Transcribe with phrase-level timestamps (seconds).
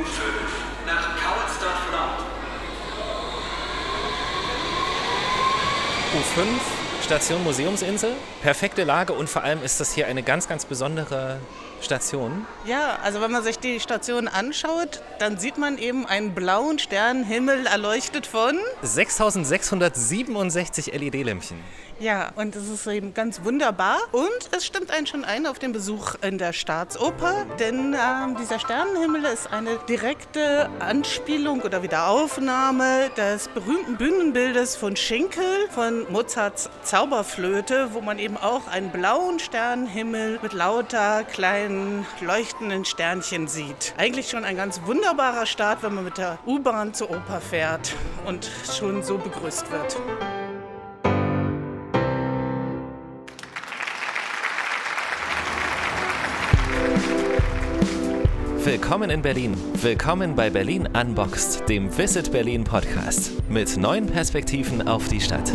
[0.00, 0.06] U5
[0.86, 2.20] nach Kauenstadt Front.
[6.14, 6.46] U5,
[7.04, 8.12] Station Museumsinsel.
[8.40, 11.38] Perfekte Lage und vor allem ist das hier eine ganz, ganz besondere
[11.82, 12.46] Station.
[12.64, 17.66] Ja, also wenn man sich die Station anschaut, dann sieht man eben einen blauen Sternenhimmel
[17.66, 21.58] erleuchtet von 6667 LED-Lämpchen.
[22.00, 23.98] Ja, und es ist eben ganz wunderbar.
[24.12, 28.58] Und es stimmt einen schon ein auf den Besuch in der Staatsoper, denn ähm, dieser
[28.58, 37.90] Sternenhimmel ist eine direkte Anspielung oder Wiederaufnahme des berühmten Bühnenbildes von Schinkel, von Mozarts Zauberflöte,
[37.92, 43.92] wo man eben auch einen blauen Sternenhimmel mit lauter kleinen leuchtenden Sternchen sieht.
[43.98, 48.50] Eigentlich schon ein ganz wunderbarer Start, wenn man mit der U-Bahn zur Oper fährt und
[48.74, 49.98] schon so begrüßt wird.
[58.62, 59.56] Willkommen in Berlin.
[59.80, 63.32] Willkommen bei Berlin Unboxed, dem Visit Berlin Podcast.
[63.48, 65.50] Mit neuen Perspektiven auf die Stadt.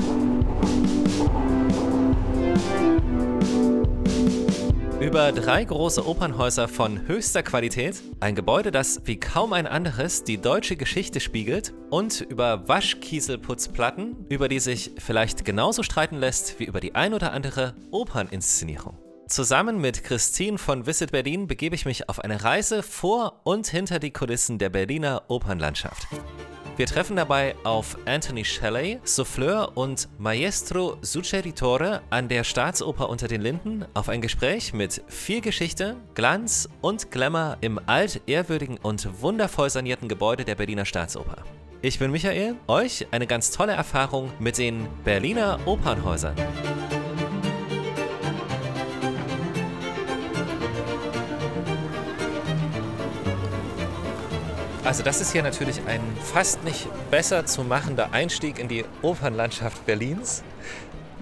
[5.00, 10.40] Über drei große Opernhäuser von höchster Qualität, ein Gebäude, das wie kaum ein anderes die
[10.40, 16.80] deutsche Geschichte spiegelt und über Waschkieselputzplatten, über die sich vielleicht genauso streiten lässt wie über
[16.80, 19.05] die ein oder andere Operninszenierung.
[19.28, 23.98] Zusammen mit Christine von Visit Berlin begebe ich mich auf eine Reise vor und hinter
[23.98, 26.08] die Kulissen der Berliner Opernlandschaft.
[26.78, 33.42] Wir treffen dabei auf Anthony Shelley, Souffleur und Maestro Succeritore an der Staatsoper unter den
[33.42, 40.08] Linden auf ein Gespräch mit viel Geschichte, Glanz und Glamour im altehrwürdigen und wundervoll sanierten
[40.08, 41.38] Gebäude der Berliner Staatsoper.
[41.82, 46.36] Ich bin Michael, euch eine ganz tolle Erfahrung mit den Berliner Opernhäusern.
[54.86, 59.84] Also das ist hier natürlich ein fast nicht besser zu machender Einstieg in die Opernlandschaft
[59.88, 60.44] Berlins.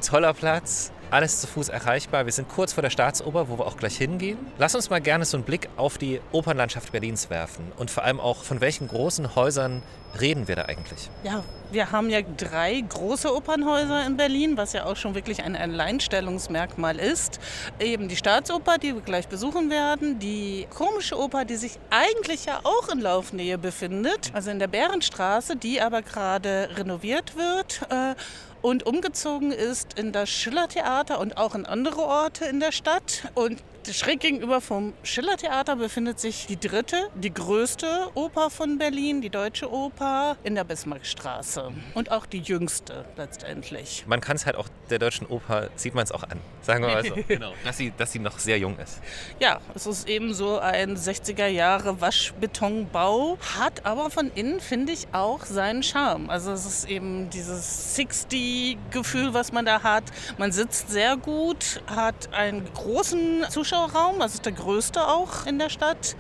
[0.06, 2.25] Toller Platz, alles zu Fuß erreichbar.
[2.25, 4.38] Wir sind kurz vor der Staatsoper, wo wir auch gleich hingehen.
[4.57, 8.19] Lass uns mal gerne so einen Blick auf die Opernlandschaft Berlins werfen und vor allem
[8.19, 9.81] auch von welchen großen Häusern
[10.19, 11.09] reden wir da eigentlich?
[11.24, 15.56] Ja, wir haben ja drei große Opernhäuser in Berlin, was ja auch schon wirklich ein
[15.56, 17.40] Alleinstellungsmerkmal ist.
[17.79, 22.59] Eben die Staatsoper, die wir gleich besuchen werden, die komische Oper, die sich eigentlich ja
[22.63, 27.81] auch in Laufnähe befindet, also in der Bärenstraße, die aber gerade renoviert wird.
[27.90, 28.16] Äh,
[28.62, 33.29] und umgezogen ist in das Schillertheater und auch in andere Orte in der Stadt.
[33.35, 39.29] Und schräg gegenüber vom Schillertheater befindet sich die dritte, die größte Oper von Berlin, die
[39.29, 41.71] Deutsche Oper in der Bismarckstraße.
[41.93, 44.05] Und auch die jüngste letztendlich.
[44.07, 46.93] Man kann es halt auch der Deutschen Oper, sieht man es auch an, sagen wir
[46.93, 47.16] mal so.
[47.27, 47.53] genau.
[47.66, 49.01] dass, sie, dass sie noch sehr jung ist.
[49.39, 55.07] Ja, es ist eben so ein 60er Jahre Waschbetonbau, hat aber von innen, finde ich,
[55.11, 56.29] auch seinen Charme.
[56.29, 60.05] Also es ist eben dieses 60-Gefühl, was man da hat.
[60.38, 63.72] Man sitzt sehr gut, hat einen großen Zuschauer
[64.19, 66.16] Das ist der größte auch in der Stadt.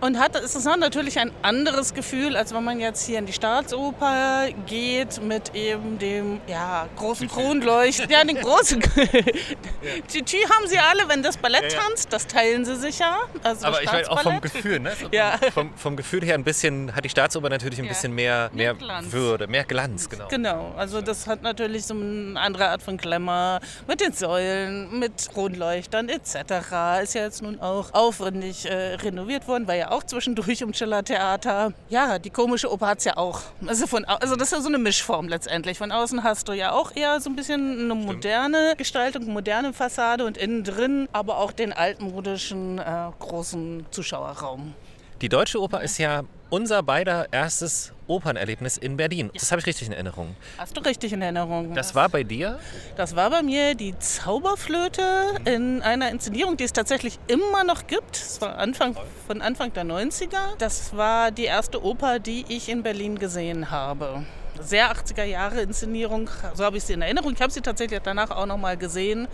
[0.00, 3.32] Und hat, es ist natürlich ein anderes Gefühl, als wenn man jetzt hier in die
[3.32, 8.08] Staatsoper geht mit eben dem ja, großen Kronleuchten.
[8.08, 8.80] Ja, den großen.
[10.08, 11.84] Tütü haben sie alle, wenn das Ballett ja, ja.
[11.84, 13.16] tanzt, das teilen sie sicher.
[13.42, 14.92] Also Aber ich meine auch vom Gefühl, ne?
[15.00, 15.36] So ja.
[15.52, 17.92] vom, vom, Gefühl her ein bisschen, hat die Staatsoper natürlich ein ja.
[17.92, 20.28] bisschen mehr, mehr, mehr Würde, mehr Glanz, genau.
[20.28, 23.58] Genau, also das hat natürlich so eine andere Art von Glamour
[23.88, 27.02] mit den Säulen, mit Kronleuchtern etc.
[27.02, 31.72] Ist ja jetzt nun auch aufwendig äh, renoviert worden, weil ja auch zwischendurch im Schillertheater.
[31.88, 33.40] Ja, die komische Oper hat es ja auch.
[33.66, 35.78] Also, von, also das ist ja so eine Mischform letztendlich.
[35.78, 39.72] Von außen hast du ja auch eher so ein bisschen eine moderne Gestaltung, eine moderne
[39.72, 42.82] Fassade und innen drin aber auch den altmodischen äh,
[43.18, 44.74] großen Zuschauerraum.
[45.20, 49.30] Die Deutsche Oper ist ja unser beider erstes Opernerlebnis in Berlin.
[49.34, 50.34] Das habe ich richtig in Erinnerung.
[50.56, 51.74] Hast du richtig in Erinnerung?
[51.74, 52.58] Das war bei dir?
[52.96, 55.02] Das war bei mir die Zauberflöte
[55.44, 58.16] in einer Inszenierung, die es tatsächlich immer noch gibt.
[58.16, 58.96] Das war Anfang,
[59.26, 60.56] von Anfang der 90er.
[60.58, 64.24] Das war die erste Oper, die ich in Berlin gesehen habe
[64.60, 67.32] sehr 80er Jahre Inszenierung, so habe ich sie in Erinnerung.
[67.32, 69.28] Ich habe sie tatsächlich danach auch noch mal gesehen.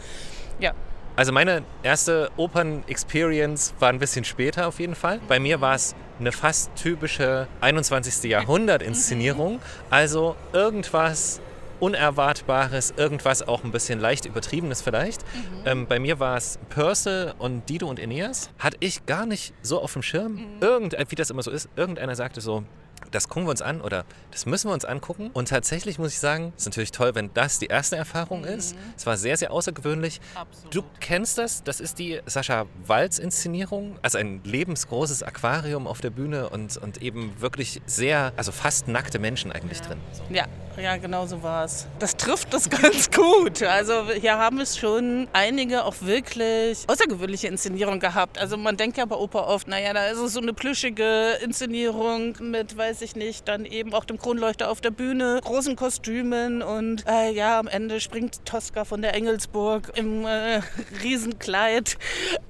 [0.61, 0.73] Ja,
[1.17, 5.21] also meine erste Opern-Experience war ein bisschen später auf jeden Fall.
[5.29, 8.25] Bei mir war es eine fast typische 21.
[8.31, 9.61] Jahrhundert-Inszenierung.
[9.91, 11.41] Also irgendwas
[11.81, 15.23] Unerwartbares, irgendwas auch ein bisschen leicht Übertriebenes vielleicht.
[15.23, 15.67] Mhm.
[15.67, 18.51] Ähm, bei mir war es Purcell und Dido und Aeneas.
[18.59, 20.33] Hatte ich gar nicht so auf dem Schirm.
[20.33, 20.47] Mhm.
[20.61, 22.65] Irgend, wie das immer so ist, irgendeiner sagte so,
[23.11, 25.31] Das gucken wir uns an oder das müssen wir uns angucken.
[25.33, 28.77] Und tatsächlich muss ich sagen, es ist natürlich toll, wenn das die erste Erfahrung ist.
[28.97, 30.21] Es war sehr, sehr außergewöhnlich.
[30.35, 30.75] Absolut.
[30.75, 33.99] Du kennst das, das ist die Sascha Walz-Inszenierung.
[34.03, 39.19] Also ein lebensgroßes Aquarium auf der Bühne und, und eben wirklich sehr, also fast nackte
[39.19, 39.99] Menschen eigentlich drin.
[40.31, 40.47] Ja,
[40.77, 41.87] ja, genau so war es.
[41.99, 43.63] Das trifft das ganz gut.
[43.63, 48.39] Also hier haben es schon einige auch wirklich außergewöhnliche Inszenierungen gehabt.
[48.39, 52.37] Also man denkt ja bei Oper oft, naja, da ist es so eine plüschige Inszenierung
[52.41, 57.05] mit, weiß ich nicht, dann eben auch dem Kronleuchter auf der Bühne, großen Kostümen und
[57.07, 60.61] äh, ja, am Ende springt Tosca von der Engelsburg im äh,
[61.03, 61.97] Riesenkleid.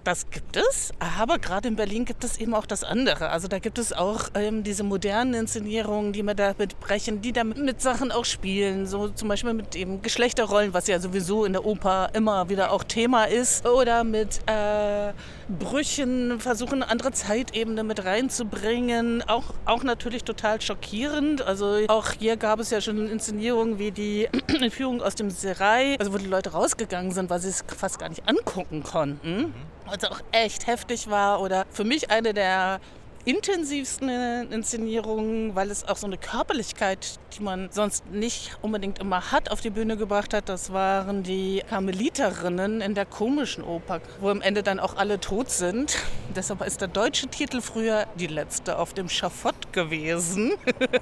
[0.05, 3.31] Das gibt es, aber gerade in Berlin gibt es eben auch das andere.
[3.31, 7.45] Also da gibt es auch ähm, diese modernen Inszenierungen, die man da mitbrechen, die da
[7.45, 11.65] mit Sachen auch spielen, so zum Beispiel mit eben Geschlechterrollen, was ja sowieso in der
[11.65, 15.13] Oper immer wieder auch Thema ist, oder mit äh,
[15.49, 21.43] Brüchen, versuchen andere Zeitebene mit reinzubringen, auch, auch natürlich total schockierend.
[21.43, 26.13] Also auch hier gab es ja schon Inszenierungen wie die Entführung aus dem Serai, also
[26.13, 29.55] wo die Leute rausgegangen sind, weil sie es fast gar nicht angucken konnten.
[29.87, 32.81] Was auch echt heftig war oder für mich eine der
[33.25, 39.51] intensivsten Inszenierungen, weil es auch so eine Körperlichkeit, die man sonst nicht unbedingt immer hat,
[39.51, 40.49] auf die Bühne gebracht hat.
[40.49, 45.51] Das waren die Karmeliterinnen in der komischen Oper, wo am Ende dann auch alle tot
[45.51, 45.97] sind.
[46.35, 50.53] Deshalb ist der deutsche Titel früher die letzte auf dem Schafott gewesen.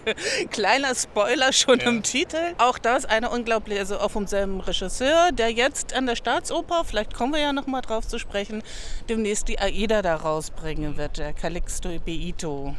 [0.51, 1.89] Kleiner Spoiler schon ja.
[1.89, 2.55] im Titel.
[2.59, 7.15] Auch das eine unglaubliche, also auch vom selben Regisseur, der jetzt an der Staatsoper, vielleicht
[7.15, 8.63] kommen wir ja noch mal drauf zu sprechen,
[9.09, 12.77] demnächst die Aida da rausbringen wird, der Calixto Beito.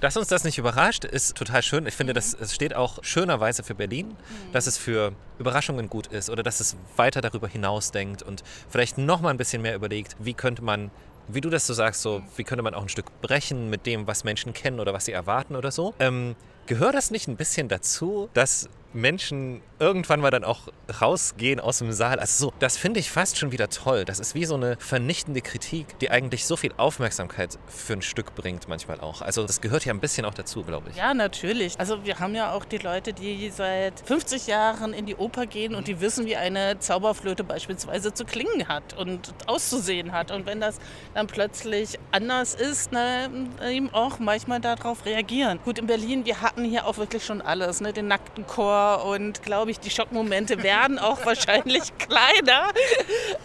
[0.00, 1.86] Dass uns das nicht überrascht, ist total schön.
[1.86, 4.52] Ich finde, das, es steht auch schönerweise für Berlin, mhm.
[4.52, 8.96] dass es für Überraschungen gut ist oder dass es weiter darüber hinaus denkt und vielleicht
[8.96, 10.90] noch mal ein bisschen mehr überlegt, wie könnte man,
[11.34, 14.06] wie du das so sagst, so wie könnte man auch ein Stück brechen mit dem,
[14.06, 15.94] was Menschen kennen oder was sie erwarten oder so.
[15.98, 16.36] Ähm,
[16.66, 20.68] gehört das nicht ein bisschen dazu, dass Menschen irgendwann mal dann auch
[21.00, 22.18] rausgehen aus dem Saal.
[22.18, 24.04] Also so, das finde ich fast schon wieder toll.
[24.04, 28.34] Das ist wie so eine vernichtende Kritik, die eigentlich so viel Aufmerksamkeit für ein Stück
[28.34, 29.22] bringt manchmal auch.
[29.22, 30.96] Also das gehört ja ein bisschen auch dazu, glaube ich.
[30.96, 31.78] Ja, natürlich.
[31.78, 35.74] Also wir haben ja auch die Leute, die seit 50 Jahren in die Oper gehen
[35.74, 40.30] und die wissen, wie eine Zauberflöte beispielsweise zu klingen hat und auszusehen hat.
[40.30, 40.78] Und wenn das
[41.14, 43.28] dann plötzlich anders ist, na,
[43.70, 45.58] eben auch manchmal darauf reagieren.
[45.64, 47.92] Gut, in Berlin, wir hatten hier auch wirklich schon alles, ne?
[47.92, 52.68] den nackten Chor und glaube ich, die Schockmomente werden auch wahrscheinlich kleiner.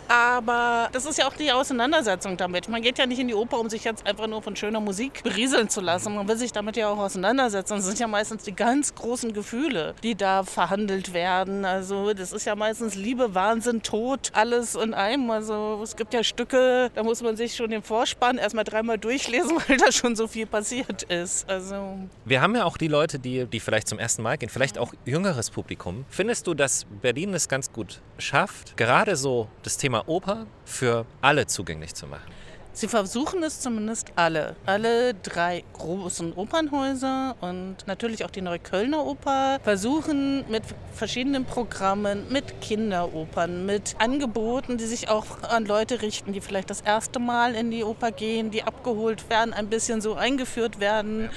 [0.07, 2.69] Aber das ist ja auch die Auseinandersetzung damit.
[2.69, 5.23] Man geht ja nicht in die Oper, um sich jetzt einfach nur von schöner Musik
[5.23, 6.15] berieseln zu lassen.
[6.15, 7.77] Man will sich damit ja auch auseinandersetzen.
[7.77, 11.65] Es sind ja meistens die ganz großen Gefühle, die da verhandelt werden.
[11.65, 15.29] Also das ist ja meistens Liebe, Wahnsinn, Tod, alles in einem.
[15.31, 19.57] Also es gibt ja Stücke, da muss man sich schon den Vorspann erstmal dreimal durchlesen,
[19.67, 21.49] weil da schon so viel passiert ist.
[21.49, 24.77] Also Wir haben ja auch die Leute, die, die vielleicht zum ersten Mal gehen, vielleicht
[24.77, 24.93] auch
[25.25, 26.05] jüngeres Publikum.
[26.07, 31.47] Findest du, dass Berlin es ganz gut schafft, gerade so das Thema Oper für alle
[31.47, 32.31] zugänglich zu machen?
[32.77, 34.57] Sie versuchen es zumindest alle.
[34.65, 40.63] Alle drei großen Opernhäuser und natürlich auch die Neuköllner Oper versuchen mit
[40.93, 46.81] verschiedenen Programmen, mit Kinderopern, mit Angeboten, die sich auch an Leute richten, die vielleicht das
[46.81, 51.29] erste Mal in die Oper gehen, die abgeholt werden, ein bisschen so eingeführt werden.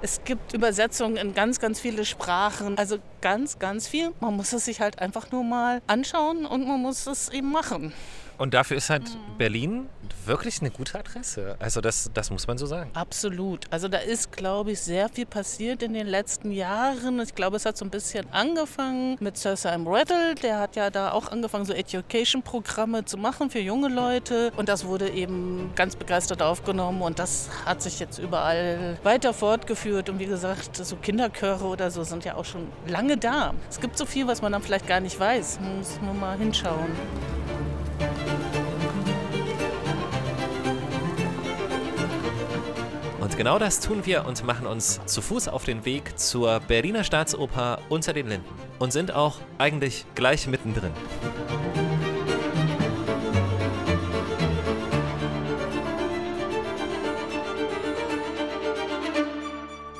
[0.00, 2.78] Es gibt Übersetzungen in ganz, ganz viele Sprachen.
[2.78, 4.12] Also ganz, ganz viel.
[4.20, 7.92] Man muss es sich halt einfach nur mal anschauen und man muss es eben machen.
[8.38, 9.38] Und dafür ist halt mhm.
[9.38, 9.88] Berlin
[10.26, 11.56] wirklich eine gute Adresse.
[11.58, 12.90] Also das, das muss man so sagen.
[12.94, 13.66] Absolut.
[13.70, 17.20] Also da ist, glaube ich, sehr viel passiert in den letzten Jahren.
[17.20, 20.34] Ich glaube, es hat so ein bisschen angefangen mit Sir Simon Rattle.
[20.42, 24.52] Der hat ja da auch angefangen, so Education-Programme zu machen für junge Leute.
[24.56, 27.02] Und das wurde eben ganz begeistert aufgenommen.
[27.02, 30.08] Und das hat sich jetzt überall weiter fortgeführt.
[30.08, 33.54] Und wie gesagt, so Kinderchöre oder so sind ja auch schon lange da.
[33.70, 35.60] Es gibt so viel, was man dann vielleicht gar nicht weiß.
[35.60, 36.86] Man muss nur mal hinschauen.
[43.26, 47.02] Und genau das tun wir und machen uns zu Fuß auf den Weg zur Berliner
[47.02, 48.46] Staatsoper unter den Linden
[48.78, 50.92] und sind auch eigentlich gleich mittendrin.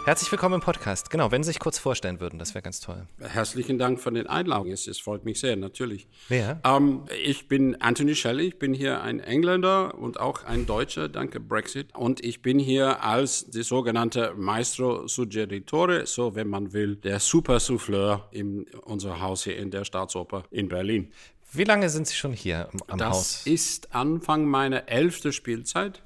[0.06, 1.10] Herzlich willkommen im Podcast.
[1.10, 3.08] Genau, wenn Sie sich kurz vorstellen würden, das wäre ganz toll.
[3.18, 4.70] Herzlichen Dank für den Einladung.
[4.70, 6.06] Es, es freut mich sehr, natürlich.
[6.28, 6.60] Wer?
[6.62, 8.46] Ähm, ich bin Anthony Shelley.
[8.46, 11.92] Ich bin hier ein Engländer und auch ein Deutscher, danke Brexit.
[11.96, 17.58] Und ich bin hier als der sogenannte Maestro Suggeritore, so wenn man will, der Super
[17.58, 21.10] Souffleur in unser Haus hier in der Staatsoper in Berlin.
[21.52, 23.46] Wie lange sind Sie schon hier am, Das Haus?
[23.46, 26.02] ist Anfang meiner elften Spielzeit.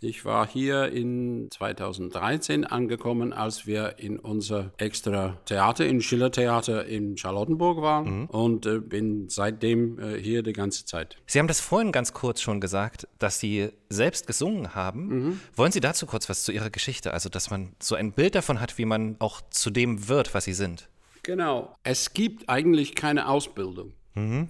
[0.00, 6.86] Ich war hier in 2013 angekommen, als wir in unser extra Theater, in Schiller Theater
[6.86, 11.16] in Charlottenburg waren und äh, bin seitdem äh, hier die ganze Zeit.
[11.26, 15.40] Sie haben das vorhin ganz kurz schon gesagt, dass Sie selbst gesungen haben.
[15.56, 17.12] Wollen Sie dazu kurz was zu Ihrer Geschichte?
[17.12, 20.44] Also, dass man so ein Bild davon hat, wie man auch zu dem wird, was
[20.44, 20.88] Sie sind.
[21.22, 21.74] Genau.
[21.82, 23.92] Es gibt eigentlich keine Ausbildung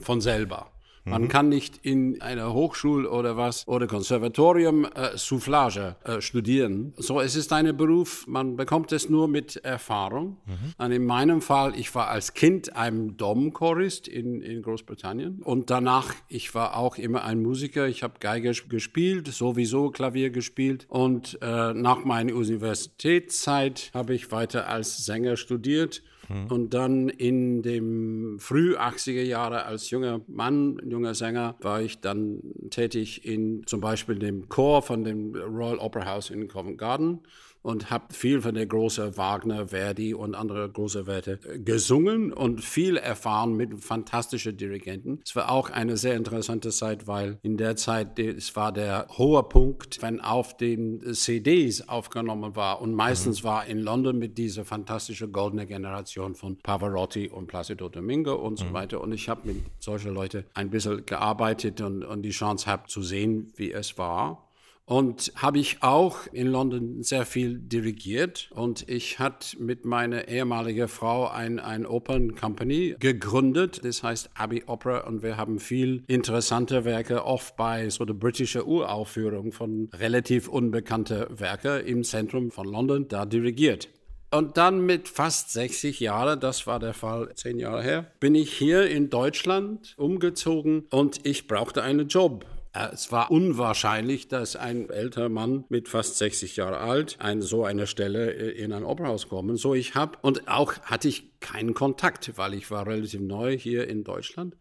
[0.01, 0.71] von selber.
[1.05, 6.93] Man kann nicht in einer Hochschule oder was oder Konservatorium äh, Soufflage äh, studieren.
[6.97, 10.37] So, es ist ein Beruf, man bekommt es nur mit Erfahrung.
[10.79, 16.15] Und in meinem Fall, ich war als Kind ein Domchorist in, in Großbritannien und danach,
[16.29, 17.89] ich war auch immer ein Musiker.
[17.89, 24.69] Ich habe Geige gespielt, sowieso Klavier gespielt und äh, nach meiner Universitätszeit habe ich weiter
[24.69, 26.03] als Sänger studiert.
[26.49, 32.41] Und dann in dem früh 80er Jahre als junger Mann, junger Sänger, war ich dann
[32.71, 37.21] tätig in zum Beispiel dem Chor von dem Royal Opera House in Covent Garden
[37.63, 42.97] und habe viel von der großen Wagner, Verdi und andere große Werte gesungen und viel
[42.97, 45.21] erfahren mit fantastischen Dirigenten.
[45.25, 49.43] Es war auch eine sehr interessante Zeit, weil in der Zeit, es war der hohe
[49.43, 55.33] Punkt, wenn auf den CDs aufgenommen war und meistens war in London mit dieser fantastischen
[55.33, 59.01] goldenen Generation von Pavarotti und Placido Domingo und so weiter.
[59.01, 63.03] Und ich habe mit solchen Leuten ein bisschen gearbeitet und, und die Chance gehabt zu
[63.03, 64.50] sehen, wie es war.
[64.91, 68.51] Und habe ich auch in London sehr viel dirigiert.
[68.53, 73.85] Und ich hatte mit meiner ehemaligen Frau ein, ein Opern Company gegründet.
[73.85, 75.07] Das heißt Abbey Opera.
[75.07, 81.39] Und wir haben viel interessante Werke, oft bei so der britischen Uraufführung von relativ unbekannten
[81.39, 83.89] Werken im Zentrum von London da dirigiert.
[84.33, 88.53] Und dann mit fast 60 Jahren, das war der Fall zehn Jahre her, bin ich
[88.53, 92.45] hier in Deutschland umgezogen und ich brauchte einen Job.
[92.73, 97.87] Es war unwahrscheinlich, dass ein älterer Mann mit fast 60 Jahre alt an so einer
[97.87, 99.57] Stelle äh, in ein Opernhaus kommen.
[99.57, 103.89] So ich habe und auch hatte ich keinen Kontakt, weil ich war relativ neu hier
[103.89, 104.57] in Deutschland.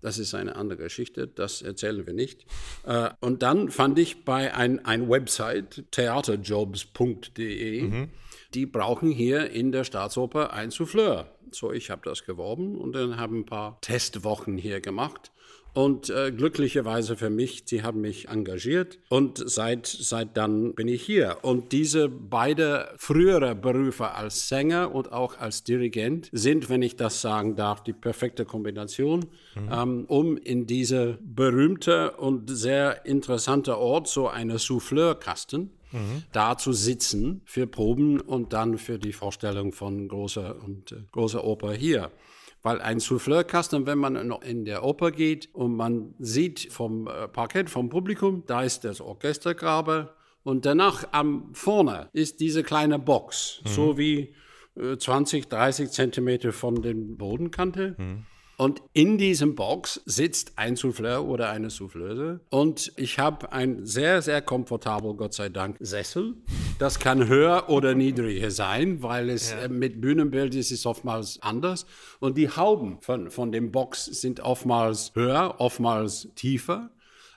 [0.00, 2.46] Das ist eine andere Geschichte, das erzählen wir nicht.
[2.86, 8.06] Äh, Und dann fand ich bei ein, ein Website, theaterjobs.de,
[8.54, 11.26] die brauchen hier in der Staatsoper ein Souffleur.
[11.50, 15.32] So, ich habe das geworben und dann haben ein paar Testwochen hier gemacht.
[15.72, 21.02] Und äh, glücklicherweise für mich, sie haben mich engagiert und seit, seit dann bin ich
[21.02, 21.38] hier.
[21.42, 27.20] Und diese beide frühere Berufe als Sänger und auch als Dirigent sind, wenn ich das
[27.20, 29.26] sagen darf, die perfekte Kombination,
[29.70, 35.70] ähm, um in diese berühmte und sehr interessante Ort, so eine Souffleurkasten,
[36.32, 41.44] da zu sitzen für Proben und dann für die Vorstellung von großer und äh, großer
[41.44, 42.10] Oper hier.
[42.62, 47.26] Weil ein Souffleurkasten, wenn man noch in der Oper geht und man sieht vom äh,
[47.28, 53.62] Parkett, vom Publikum, da ist das Orchestergrabe und danach am vorne ist diese kleine Box,
[53.64, 54.34] so wie
[54.76, 57.96] äh, 20, 30 Zentimeter von der Bodenkante.
[58.60, 62.40] Und in diesem Box sitzt ein Souffleur oder eine Souffleuse.
[62.50, 66.34] Und ich habe ein sehr, sehr komfortabel, Gott sei Dank, Sessel.
[66.78, 71.86] Das kann höher oder niedriger sein, weil es äh, mit Bühnenbild ist es oftmals anders.
[72.18, 76.90] Und die Hauben von, von dem Box sind oftmals höher, oftmals tiefer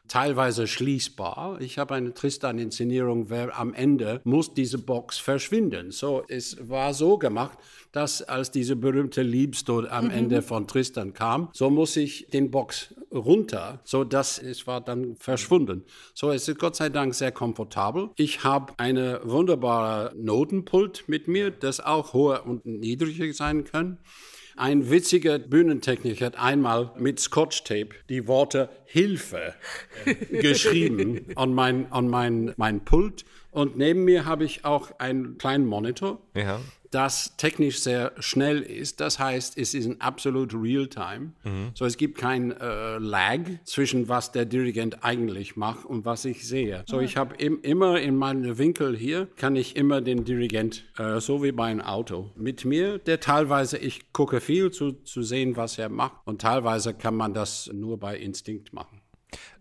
[0.08, 1.60] teilweise schließbar.
[1.62, 5.92] Ich habe eine Tristan-Inszenierung, wer am Ende muss diese Box verschwinden.
[5.92, 7.58] So, es war so gemacht,
[7.92, 12.94] dass als diese berühmte Liebstod am Ende von Tristan kam, so muss ich den Box
[13.12, 15.84] runter, so dass es war dann verschwunden.
[16.14, 18.10] So, es ist Gott sei Dank sehr komfortabel.
[18.16, 24.00] Ich habe eine wunderbare Notenpult mit mir, das auch hoher und niedriger sein kann.
[24.56, 29.56] Ein witziger Bühnentechniker hat einmal mit Scotch-Tape die Worte Hilfe
[30.30, 33.26] geschrieben an mein, an mein, mein Pult.
[33.54, 36.60] Und neben mir habe ich auch einen kleinen Monitor, Ja.
[36.90, 39.00] das technisch sehr schnell ist.
[39.00, 41.34] Das heißt, es ist ein absolut Real-Time.
[41.74, 46.48] So, es gibt kein äh, Lag zwischen was der Dirigent eigentlich macht und was ich
[46.48, 46.84] sehe.
[46.88, 51.20] So, ich habe im, immer in meinem Winkel hier, kann ich immer den Dirigent, äh,
[51.20, 55.56] so wie bei einem Auto, mit mir, der teilweise, ich gucke viel zu, zu sehen,
[55.58, 56.18] was er macht.
[56.26, 59.00] Und teilweise kann man das nur bei Instinkt machen.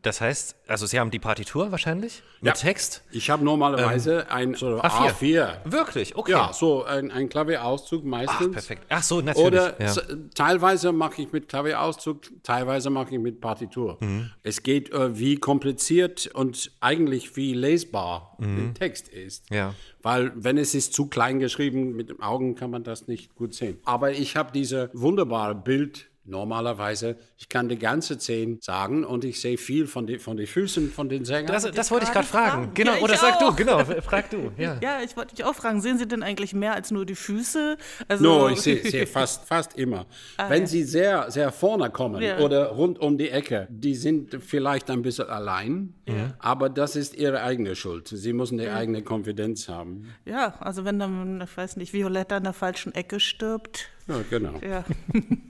[0.03, 2.53] Das heißt, also Sie haben die Partitur wahrscheinlich mit Ja.
[2.55, 3.05] Text?
[3.13, 5.13] Ich habe normalerweise ein so A4.
[5.13, 5.51] A4.
[5.65, 6.17] Wirklich?
[6.17, 6.33] Okay.
[6.33, 8.49] Ja, so ein, ein Klavierauszug meistens.
[8.49, 8.85] Ach, perfekt.
[8.89, 9.47] Ach so, natürlich.
[9.47, 9.95] Oder ja.
[10.35, 13.99] teilweise mache ich mit Klavierauszug, teilweise mache ich mit Partitur.
[14.01, 14.31] Mhm.
[14.43, 19.51] Es geht, äh, wie kompliziert und eigentlich wie lesbar der Text ist.
[19.51, 19.57] Mhm.
[19.57, 19.75] Ja.
[20.03, 23.55] Weil wenn es ist zu klein geschrieben, mit den Augen kann man das nicht gut
[23.55, 23.79] sehen.
[23.85, 29.41] Aber ich habe diese wunderbare Bild Normalerweise, ich kann die ganze Szene sagen und ich
[29.41, 31.47] sehe viel von, die, von den Füßen von den Sängern.
[31.53, 32.51] Das, das wollte ich gerade fragen.
[32.65, 32.75] fragen.
[32.75, 33.57] Genau, Ja, oder ich sag du, auch.
[33.57, 34.51] genau, frag du.
[34.57, 34.79] Ja.
[34.83, 37.77] Ja, ich wollte dich auch fragen, sehen Sie denn eigentlich mehr als nur die Füße?
[38.09, 40.07] Also, No, ich sehe sehe fast, fast immer.
[40.49, 42.39] Wenn sie sehr, sehr vorne kommen Ah, Ja.
[42.39, 45.95] oder rund um die Ecke, die sind vielleicht ein bisschen allein,
[46.39, 48.09] aber das ist ihre eigene Schuld.
[48.09, 50.09] Sie müssen die eigene Konfidenz haben.
[50.25, 53.89] Ja, also wenn dann, ich weiß nicht, Violetta in der falschen Ecke stirbt.
[54.09, 54.55] Ja, genau.
[54.67, 54.85] Ja.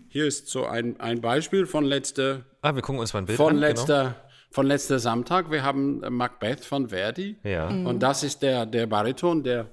[0.09, 3.37] Hier ist so ein, ein Beispiel von letzter, Ah, wir gucken uns mal ein Bild
[3.37, 3.59] von an.
[3.59, 4.15] letzter,
[4.51, 5.51] von letzter Samstag.
[5.51, 7.37] Wir haben Macbeth von Verdi.
[7.43, 7.71] Ja.
[7.71, 7.87] Mhm.
[7.87, 9.67] Und das ist der, der Bariton, der,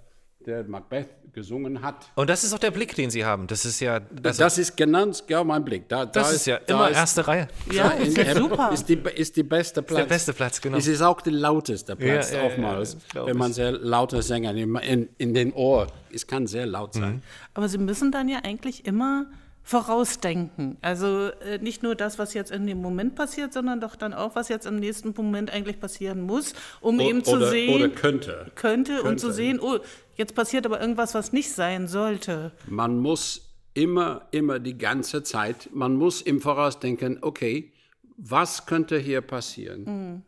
[0.46, 2.00] der Macbeth gesungen hat.
[2.02, 2.22] Genau.
[2.22, 3.48] Und das ist auch der Blick, den Sie haben.
[3.48, 5.88] Das ist ja, das, Das ist genannt, ja, mein Blick.
[5.90, 7.48] Da, da das ist ja da immer ist- erste Reihe.
[7.72, 8.72] Ja, in- ist super.
[8.74, 9.98] Ist die, ist die beste Platz.
[10.00, 10.78] der beste Platz, genau.
[10.78, 14.76] Es ist auch der lauteste Platz Ja, oftmals, ja, wenn man sehr laute Sänger in,
[14.78, 15.88] in, in den Ohr.
[16.14, 17.16] Es kann sehr laut sein.
[17.16, 17.22] Mhm.
[17.54, 19.28] Aber Sie müssen dann ja eigentlich immer
[19.64, 20.78] vorausdenken.
[20.82, 24.36] Also äh, nicht nur das, was jetzt in dem Moment passiert, sondern doch dann auch,
[24.36, 27.90] was jetzt im nächsten Moment eigentlich passieren muss, um O- eben zu oder, sehen, oder
[27.90, 28.52] könnte.
[28.56, 29.34] könnte, um zu könnte.
[29.34, 29.78] sehen, oh,
[30.20, 32.52] jetzt passiert aber irgendwas, was nicht sein sollte.
[32.68, 37.72] Man muss immer, immer die ganze Zeit, man muss im Voraus denken, okay,
[38.18, 40.24] was könnte hier passieren?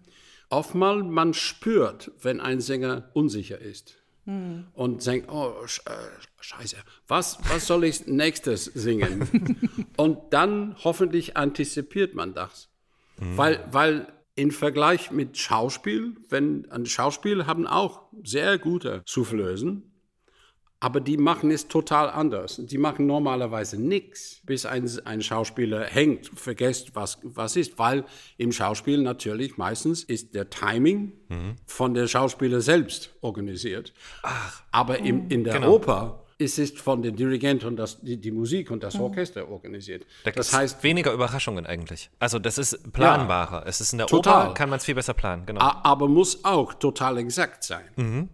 [0.50, 3.98] Oftmal man spürt, wenn ein Sänger unsicher ist.
[4.26, 5.92] Und denkt, oh, sch äh,
[6.40, 9.28] scheiße, was, was soll ich nächstes singen?
[9.98, 12.70] und dann hoffentlich antizipiert man das.
[13.18, 14.08] Weil, weil
[14.42, 19.84] im Vergleich mit Schauspiel, wenn ein Schauspiel haben auch sehr gute Soufflösen,
[20.80, 22.60] aber die machen es total anders.
[22.60, 27.78] Die machen normalerweise nichts, bis ein, ein Schauspieler hängt, vergisst, was, was ist.
[27.78, 28.04] Weil
[28.38, 31.12] im Schauspiel natürlich meistens ist der Timing
[31.68, 33.94] von der Schauspieler selbst organisiert.
[34.72, 38.72] Aber im, in der Oper ist es von dem Dirigent und das, die, die Musik
[38.72, 40.06] und das Orchester organisiert.
[40.24, 42.10] Da das heißt, weniger Überraschungen eigentlich.
[42.20, 43.64] Also das ist planbarer.
[43.68, 44.46] Es ist in der Total.
[44.48, 45.46] Oper, kann man es viel besser planen.
[45.46, 45.62] Genau.
[45.62, 48.30] A- aber muss auch total exakt sein.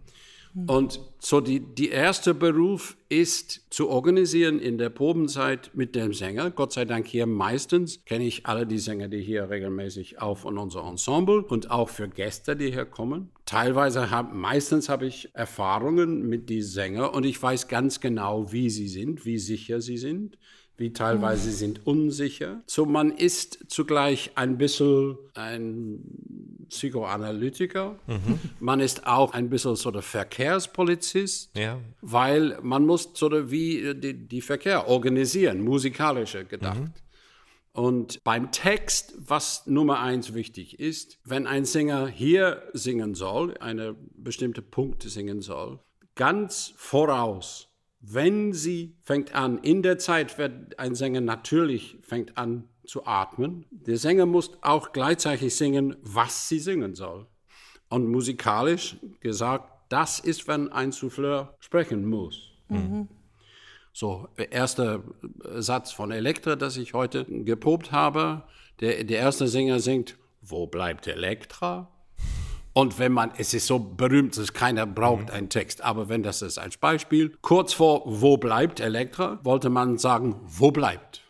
[0.66, 6.50] Und so die, die erste Beruf ist zu organisieren in der Probenzeit mit dem Sänger.
[6.50, 10.58] Gott sei Dank hier meistens kenne ich alle die Sänger, die hier regelmäßig auf in
[10.58, 13.30] unser Ensemble und auch für Gäste, die hier kommen.
[13.44, 18.70] Teilweise hab, meistens habe ich Erfahrungen mit die Sänger und ich weiß ganz genau, wie
[18.70, 20.38] sie sind, wie sicher sie sind
[20.78, 22.62] wie teilweise sind unsicher.
[22.66, 26.00] So man ist zugleich ein bisschen ein
[26.68, 27.96] Psychoanalytiker.
[28.60, 31.78] Man ist auch ein bisschen so der Verkehrspolizist, Ja.
[32.00, 36.78] weil man muss so der, wie die, die Verkehr organisieren, musikalischer gedacht.
[37.72, 43.94] Und beim Text, was Nummer eins wichtig ist, wenn ein Sänger hier singen soll, eine
[44.16, 45.78] bestimmte Punkt singen soll,
[46.16, 47.68] ganz voraus,
[48.00, 53.64] wenn sie fängt an, in der Zeit wird ein Sänger natürlich fängt an zu atmen.
[53.70, 57.26] Der Sänger muss auch gleichzeitig singen, was sie singen soll.
[57.88, 62.50] Und musikalisch gesagt, das ist, wenn ein Souffleur sprechen muss.
[63.92, 65.02] So, der erste
[65.56, 68.44] Satz von Elektra, das ich heute geprobt habe.
[68.80, 71.90] Der, der erste Sänger singt, wo bleibt Elektra?
[72.74, 76.42] Und wenn man, es ist so berühmt, dass keiner braucht einen Text, aber wenn das
[76.42, 81.27] ist als Beispiel, kurz vor wo bleibt Elektra, wollte man sagen, wo bleibt?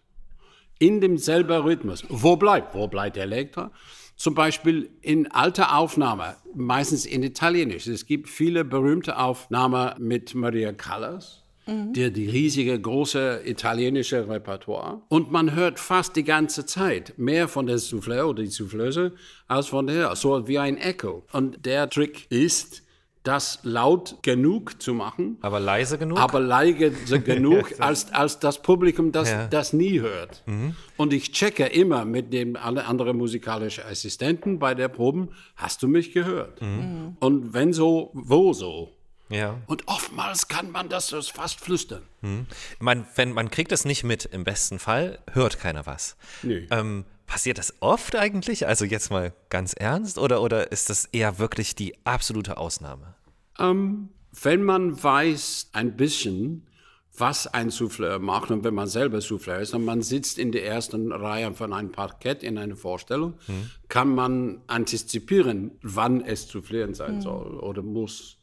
[0.79, 2.05] In demselben Rhythmus.
[2.09, 2.75] Wo bleibt?
[2.75, 3.73] Wo bleibt Elektra?
[4.17, 7.87] Zum Beispiel in alter Aufnahme, meistens in Italienisch.
[7.87, 15.03] Es gibt viele berühmte Aufnahmen mit Maria Callas, die, die riesige, große italienische Repertoire.
[15.09, 19.13] Und man hört fast die ganze Zeit mehr von der Souffleur oder die Souffleuse
[19.47, 21.25] als von der, so wie ein Echo.
[21.33, 22.83] Und der Trick ist,
[23.29, 26.19] das laut genug zu machen, Aber leise genug?
[26.19, 29.47] aber leise genug, als, als das Publikum das, Ja.
[29.47, 30.43] das nie hört.
[30.97, 35.89] Und ich checke immer mit dem alle anderen musikalischen Assistenten bei der Proben, hast du
[35.89, 36.61] mich gehört?
[36.63, 38.93] Und wenn so, wo so?
[39.29, 39.59] ja.
[39.67, 42.03] Und oftmals kann man das fast flüstern.
[42.81, 46.17] Man, wenn, man kriegt es nicht mit, im besten Fall hört keiner was.
[46.43, 46.67] Nee.
[46.71, 48.67] Ähm, passiert das oft eigentlich?
[48.67, 50.17] Also jetzt mal ganz ernst?
[50.19, 53.15] Oder, oder ist das eher wirklich die absolute Ausnahme?
[53.59, 54.11] Ähm,
[54.43, 56.65] wenn man weiß ein bisschen,
[57.17, 60.65] was ein Souffleur macht und wenn man selber Souffleur ist und man sitzt in der
[60.65, 63.35] ersten Reihe von einem Parkett in einer Vorstellung,
[63.89, 68.37] kann man antizipieren, wann es soufflieren sein soll oder muss.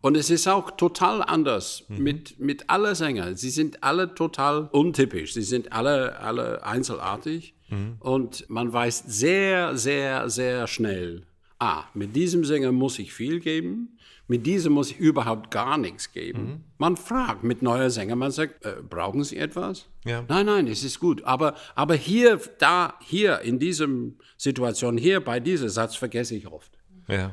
[0.00, 3.36] Und es ist auch total anders mit, mit allen Sängern.
[3.36, 5.32] Sie sind alle total untypisch.
[5.34, 7.54] Sie sind alle, alle einzelartig.
[8.00, 11.26] Und man weiß sehr, sehr, sehr schnell,
[11.58, 13.93] ah, mit diesem Sänger muss ich viel geben.
[14.26, 16.42] Mit diesem muss ich überhaupt gar nichts geben.
[16.42, 16.60] Mhm.
[16.78, 19.86] Man fragt mit neuer Sänger, man sagt, äh, brauchen Sie etwas?
[20.04, 20.24] Ja.
[20.28, 21.24] Nein, nein, es ist gut.
[21.24, 26.78] Aber, aber hier, da, hier, in diesem Situation, hier bei diesem Satz vergesse ich oft.
[27.06, 27.32] Ja.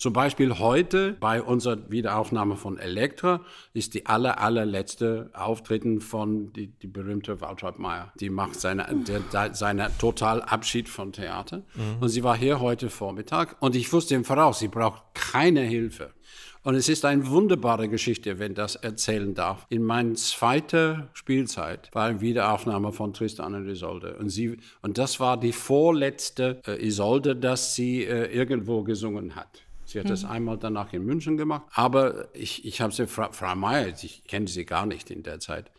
[0.00, 3.42] Zum Beispiel heute bei unserer Wiederaufnahme von Elektra
[3.74, 8.10] ist die aller, allerletzte Auftreten von die, die berühmte Waltraud Meyer.
[8.18, 11.64] Die macht seine, der, seine total Abschied von Theater.
[11.74, 11.98] Mhm.
[12.00, 16.14] Und sie war hier heute Vormittag und ich wusste im Voraus, sie braucht keine Hilfe.
[16.62, 19.66] Und es ist eine wunderbare Geschichte, wenn das erzählen darf.
[19.70, 24.16] In meiner zweiten Spielzeit war eine Wiederaufnahme von Tristan und Isolde.
[24.18, 29.62] Und, sie, und das war die vorletzte äh, Isolde, dass sie äh, irgendwo gesungen hat.
[29.86, 30.10] Sie hat mhm.
[30.10, 31.64] das einmal danach in München gemacht.
[31.72, 35.40] Aber ich, ich habe sie, Frau, Frau Meier, ich kenne sie gar nicht in der
[35.40, 35.70] Zeit.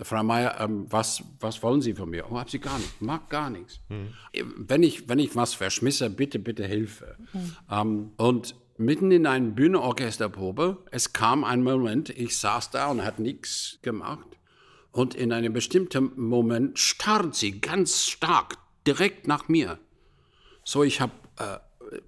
[0.00, 2.30] Frau Meier, ähm, was, was wollen Sie von mir?
[2.30, 3.80] Oh, habe sie gar nicht, mag gar nichts.
[3.88, 4.14] Mhm.
[4.56, 7.16] Wenn, ich, wenn ich was verschmisse, bitte, bitte Hilfe.
[7.32, 7.56] Mhm.
[7.70, 13.18] Ähm, und mitten in einer Bühnenorchesterprobe, es kam ein Moment, ich saß da und hat
[13.18, 14.26] nichts gemacht.
[14.90, 19.78] Und in einem bestimmten Moment starrt sie ganz stark direkt nach mir.
[20.64, 21.58] So, ich habe äh,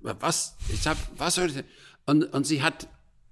[0.02, 1.64] was, ich sag, was soll ich
[2.06, 2.88] und, und sie hat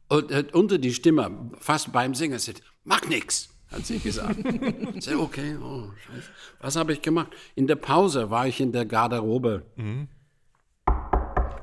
[0.09, 4.39] und, und unter die Stimme, fast beim Singen, gesagt, mach nix, hat sie gesagt.
[4.95, 6.29] ich sag, okay, oh, scheiße.
[6.61, 7.31] Was habe ich gemacht?
[7.55, 9.67] In der Pause war ich in der Garderobe.
[9.77, 10.09] Mhm.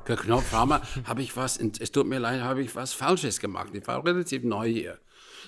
[0.05, 3.69] Geknopft, habe ich was, es tut mir leid, habe ich was Falsches gemacht.
[3.73, 4.99] Ich war relativ neu hier.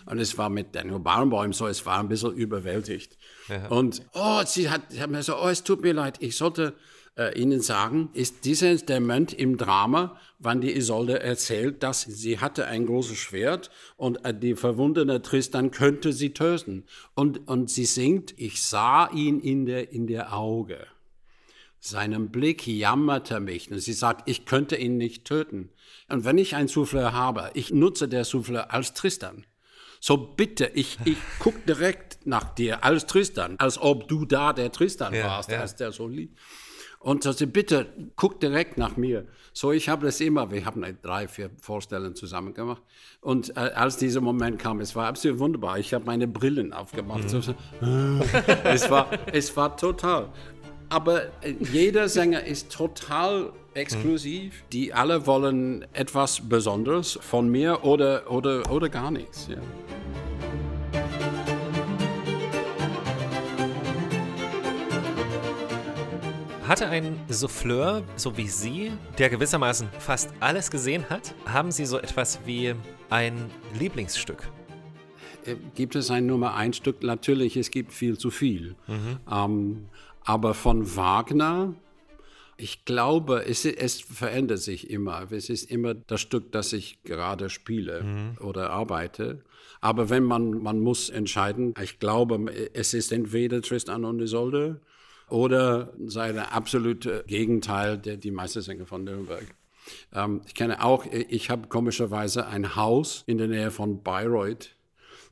[0.06, 3.17] Und es war mit Daniel Barenboim so, es war ein bisschen überwältigt.
[3.48, 3.67] Ja.
[3.67, 6.76] Und, oh, sie hat, sie hat mir so, oh, es tut mir leid, ich sollte
[7.17, 12.67] äh, Ihnen sagen, ist dieser Moment im Drama, wann die Isolde erzählt, dass sie hatte
[12.67, 16.86] ein großes Schwert und äh, die verwundete Tristan könnte sie töten.
[17.15, 20.86] Und, und sie singt, ich sah ihn in der, in der Auge.
[21.79, 25.69] Seinem Blick jammerte mich und sie sagt, ich könnte ihn nicht töten.
[26.09, 29.45] Und wenn ich ein Souffleur habe, ich nutze der Souffleur als Tristan.
[29.99, 34.71] So bitte, ich, ich guck direkt nach dir als Tristan, als ob du da der
[34.71, 35.59] Tristan ja, warst, ja.
[35.59, 36.37] als der so lieb.
[36.99, 37.85] Und so, bitte,
[38.15, 39.27] guck direkt nach mir.
[39.53, 42.81] So, ich habe das immer, wir haben drei, vier Vorstellungen zusammen gemacht.
[43.21, 45.77] Und äh, als dieser Moment kam, es war absolut wunderbar.
[45.77, 47.23] Ich habe meine Brillen aufgemacht.
[47.23, 47.41] Mhm.
[47.41, 47.55] So,
[48.63, 50.33] es, war, es war total.
[50.89, 54.54] Aber äh, jeder Sänger ist total exklusiv.
[54.54, 54.69] Mhm.
[54.71, 59.47] Die alle wollen etwas Besonderes von mir oder, oder, oder gar nichts.
[59.50, 59.58] Ja.
[66.67, 71.97] Hatte ein Souffleur, so wie Sie, der gewissermaßen fast alles gesehen hat, haben Sie so
[71.97, 72.76] etwas wie
[73.10, 74.50] ein Lieblingsstück?
[75.45, 77.04] Äh, gibt es ein Nummer ein Stück?
[77.04, 78.76] Natürlich, es gibt viel zu viel.
[78.88, 79.17] Mhm.
[79.32, 79.86] Ähm,
[80.27, 81.73] aber von Wagner,
[82.57, 85.31] ich glaube, es, es, verändert sich immer.
[85.31, 88.37] Es ist immer das Stück, das ich gerade spiele mhm.
[88.41, 89.45] oder arbeite.
[89.79, 94.81] Aber wenn man, man muss entscheiden, ich glaube, es ist entweder Tristan und Isolde
[95.29, 99.45] oder seine absolute Gegenteil, der, die Meistersänger von Nürnberg.
[100.13, 104.76] Ähm, ich kenne auch, ich habe komischerweise ein Haus in der Nähe von Bayreuth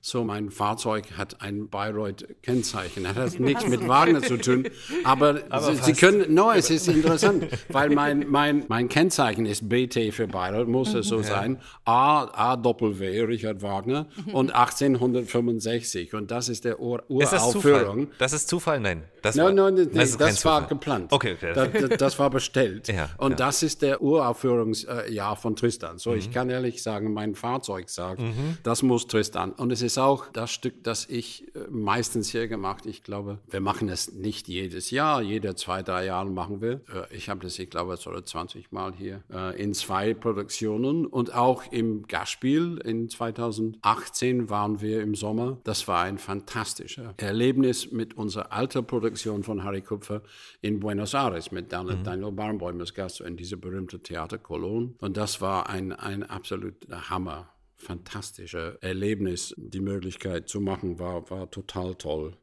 [0.07, 3.05] so, mein Fahrzeug hat ein Bayreuth-Kennzeichen.
[3.05, 4.67] Das hat nichts mit Wagner zu tun.
[5.03, 9.67] Aber, aber Sie, Sie, können, no, es ist interessant, weil mein, mein, mein Kennzeichen ist
[9.67, 11.23] BT für Bayreuth, muss es so ja.
[11.23, 11.57] sein.
[11.85, 16.13] A, A Doppel-W, Richard Wagner, und 1865.
[16.13, 18.09] Und das ist der Ur Uraufführung.
[18.19, 18.79] Das, das ist Zufall?
[18.79, 19.05] Nein.
[19.25, 21.11] Das war, nein, nein, das, das war geplant.
[21.11, 21.53] Okay, okay.
[21.55, 22.87] Das, das war bestellt.
[22.89, 23.37] ja, und ja.
[23.37, 25.97] das ist der Uraufführungsjahr von Tristan.
[25.97, 26.17] So, mhm.
[26.17, 28.59] ich kann ehrlich sagen, mein Fahrzeug sagt, mhm.
[28.61, 29.51] das muss Tristan.
[29.53, 32.85] Und es ist ist auch das Stück, das ich äh, meistens hier gemacht.
[32.85, 36.81] Ich glaube, wir machen es nicht jedes Jahr, jede zwei, drei Jahre machen wir.
[36.93, 41.33] Äh, ich habe das, ich glaube, so 20 Mal hier äh, in zwei Produktionen und
[41.33, 45.59] auch im Gastspiel in 2018 waren wir im Sommer.
[45.63, 50.23] Das war ein fantastisches Erlebnis mit unserer alten Produktion von Harry Kupfer
[50.61, 52.03] in Buenos Aires mit Daniel, mhm.
[52.03, 54.93] Daniel Barnbäum als Gast in diese berühmte Theater Cologne.
[54.99, 59.53] Und das war ein, ein absoluter Hammer fantastische Erlebnis.
[59.57, 62.37] Die Möglichkeit zu machen war, war total toll.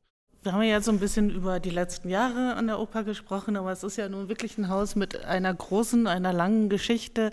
[0.44, 3.70] Wir haben ja so ein bisschen über die letzten Jahre an der Oper gesprochen, aber
[3.70, 7.30] es ist ja nun wirklich ein Haus mit einer großen, einer langen Geschichte.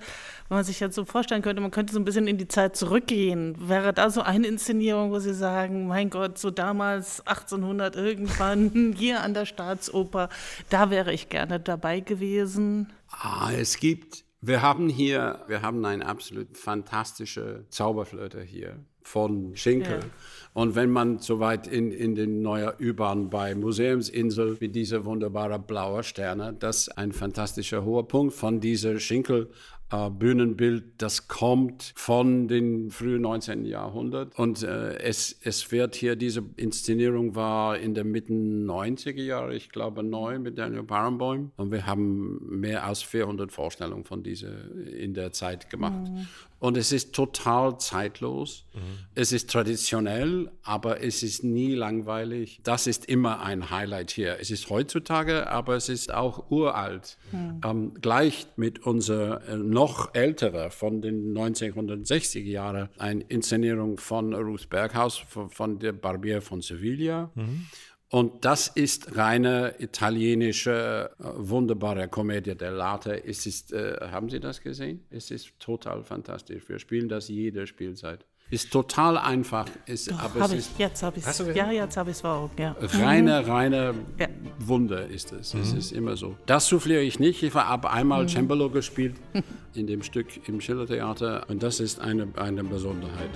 [0.48, 2.76] Wenn man sich jetzt so vorstellen könnte, man könnte so ein bisschen in die Zeit
[2.76, 3.56] zurückgehen.
[3.68, 9.24] Wäre da so eine Inszenierung, wo Sie sagen, mein Gott, so damals 1800 irgendwann hier
[9.24, 10.30] an der Staatsoper,
[10.70, 12.94] da wäre ich gerne dabei gewesen?
[13.10, 20.00] Ah, es gibt wir haben hier, wir haben eine absolut fantastische Zauberflöte hier von Schinkel.
[20.00, 20.10] Ja.
[20.54, 26.04] Und wenn man soweit in, in den neuen U-Bahn bei Museumsinsel mit dieser wunderbaren blauen
[26.04, 29.50] Sterne, das ist ein fantastischer hoher Punkt von dieser Schinkel
[29.92, 33.66] äh, Bühnenbild, das kommt von den frühen 19.
[33.66, 34.38] Jahrhundert.
[34.38, 39.70] Und äh, es, es wird hier, diese Inszenierung war in der Mitte 90er Jahre, ich
[39.70, 41.52] glaube neu mit Daniel Barenboim.
[41.58, 46.10] Und wir haben mehr als 400 Vorstellungen von dieser in der Zeit gemacht.
[46.10, 46.28] Mhm.
[46.60, 48.66] Und es ist total zeitlos.
[48.74, 48.80] Mhm.
[49.16, 52.60] Es ist traditionell, aber es ist nie langweilig.
[52.64, 54.38] Das ist immer ein Highlight hier.
[54.42, 57.18] Es ist heutzutage, aber es ist auch uralt.
[57.32, 57.62] Mhm.
[57.66, 64.70] Ähm, gleich mit unserer äh, noch älterer von den 1960er Jahren, eine Inszenierung von Ruth
[64.70, 67.32] Berghaus, von, von der Barbier von Sevilla.
[67.36, 67.68] Mhm.
[68.12, 73.12] Und das ist reine italienische, äh, wunderbare Komödie dell'arte.
[73.24, 75.06] Es ist, äh, haben Sie das gesehen?
[75.12, 76.68] Es ist total fantastisch.
[76.68, 78.26] Wir spielen das jede Spielzeit.
[78.52, 79.68] Ist total einfach.
[79.86, 81.38] Ist, Doch, aber es ich, ist, jetzt habe ich es.
[81.54, 82.76] Ja, jetzt habe ich es vor ja.
[82.80, 83.52] Reine, mhm.
[83.52, 84.28] reine ja.
[84.58, 85.54] Wunder ist es.
[85.54, 85.62] Mhm.
[85.62, 86.36] Es ist immer so.
[86.48, 87.44] Das souffliere ich nicht.
[87.44, 88.30] Ich habe einmal mhm.
[88.30, 89.18] Cembalo gespielt
[89.76, 93.30] in dem Stück im Schillertheater und das ist eine, eine Besonderheit.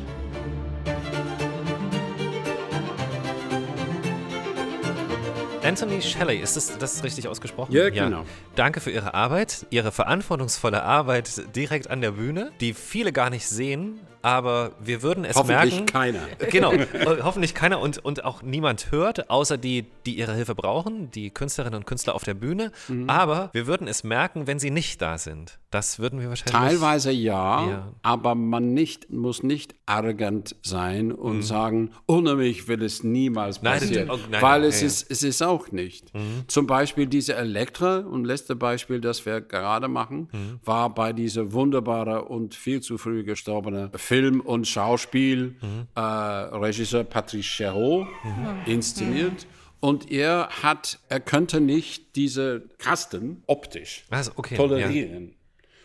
[5.63, 7.71] Anthony Shelley, ist das, das richtig ausgesprochen?
[7.71, 8.19] Ja, genau.
[8.19, 8.25] Ja.
[8.55, 13.47] Danke für Ihre Arbeit, Ihre verantwortungsvolle Arbeit direkt an der Bühne, die viele gar nicht
[13.47, 15.93] sehen, aber wir würden es hoffentlich merken.
[15.93, 16.49] Hoffentlich keiner.
[16.49, 21.11] Genau, äh, hoffentlich keiner und, und auch niemand hört, außer die, die ihre Hilfe brauchen,
[21.11, 22.71] die Künstlerinnen und Künstler auf der Bühne.
[22.87, 23.09] Mhm.
[23.09, 25.59] Aber wir würden es merken, wenn sie nicht da sind.
[25.71, 26.53] Das würden wir wahrscheinlich.
[26.53, 27.93] Teilweise ja, ja.
[28.01, 31.41] aber man nicht, muss nicht arrogant sein und mhm.
[31.41, 34.07] sagen, ohne mich will es niemals passieren.
[34.07, 36.13] Nein, nein, weil es, ja, ist, es ist auch nicht.
[36.13, 36.45] Mhm.
[36.47, 40.59] Zum Beispiel diese Elektra, und letzte Beispiel, das wir gerade machen, mhm.
[40.63, 45.87] war bei dieser wunderbare und viel zu früh gestorbene Film und Schauspiel mhm.
[45.95, 48.61] äh, Regisseur Patrice Chéreau mhm.
[48.65, 49.47] inszeniert.
[49.79, 55.27] Und er hat, er könnte nicht diese Kasten optisch also, okay, tolerieren.
[55.27, 55.33] Ja.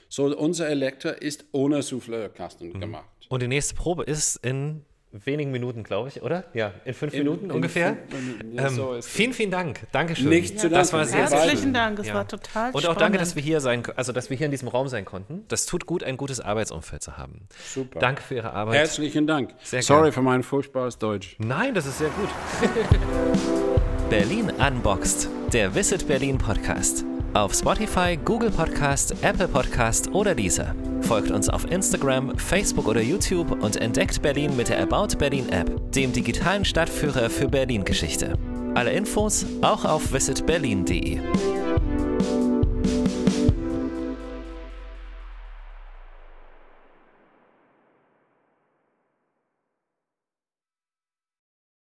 [0.08, 2.80] So, unser Elektor ist ohne Souffleurkasten mhm.
[2.80, 3.08] gemacht.
[3.28, 6.44] Und die nächste Probe ist in wenigen Minuten, glaube ich, oder?
[6.52, 7.96] Ja, in fünf in, Minuten in ungefähr.
[8.08, 9.80] Fünf, ja, ähm, so vielen, vielen Dank.
[9.92, 10.28] Dankeschön.
[10.28, 12.14] Nichts zu Das war sehr, Herzlichen Dank, es ja.
[12.14, 14.68] war total Und auch danke, dass wir hier sein, also dass wir hier in diesem
[14.68, 15.44] Raum sein konnten.
[15.48, 17.48] Das tut gut, ein gutes Arbeitsumfeld zu haben.
[17.66, 18.00] Super.
[18.00, 18.76] Danke für Ihre Arbeit.
[18.76, 19.54] Herzlichen Dank.
[19.62, 20.12] Sehr Sorry gern.
[20.12, 21.36] für mein furchtbares Deutsch.
[21.38, 22.28] Nein, das ist sehr gut.
[24.10, 27.04] Berlin Unboxed, der Visit Berlin Podcast.
[27.38, 30.74] Auf Spotify, Google Podcast, Apple Podcast oder dieser.
[31.02, 35.70] Folgt uns auf Instagram, Facebook oder YouTube und entdeckt Berlin mit der About Berlin App,
[35.92, 38.36] dem digitalen Stadtführer für Berlin-Geschichte.
[38.74, 41.20] Alle Infos auch auf visitberlin.de.